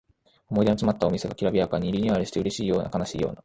[0.49, 3.37] 思い出のつまったお店がきらびやかにリニューアルしてうれしいような悲しいような